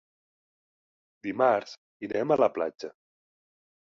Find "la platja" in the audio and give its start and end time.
2.45-2.93